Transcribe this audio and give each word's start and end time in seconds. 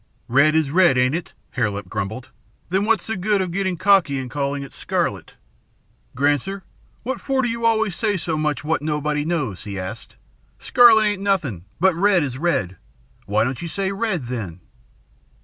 "Red 0.27 0.55
is 0.55 0.71
red, 0.71 0.97
ain't 0.97 1.13
it?" 1.13 1.33
Hare 1.51 1.69
Lip 1.69 1.87
grumbled. 1.87 2.29
"Then 2.69 2.85
what's 2.85 3.05
the 3.05 3.15
good 3.15 3.39
of 3.39 3.51
gettin' 3.51 3.77
cocky 3.77 4.17
and 4.17 4.31
calling 4.31 4.63
it 4.63 4.73
scarlet?" 4.73 5.35
"Granser, 6.15 6.63
what 7.03 7.21
for 7.21 7.43
do 7.43 7.47
you 7.47 7.67
always 7.67 7.95
say 7.95 8.17
so 8.17 8.35
much 8.35 8.63
what 8.63 8.81
nobody 8.81 9.23
knows?" 9.25 9.63
he 9.63 9.79
asked. 9.79 10.15
"Scarlet 10.57 11.03
ain't 11.03 11.27
anything, 11.27 11.65
but 11.79 11.93
red 11.93 12.23
is 12.23 12.39
red. 12.39 12.77
Why 13.27 13.43
don't 13.43 13.61
you 13.61 13.67
say 13.67 13.91
red, 13.91 14.25
then?" 14.25 14.61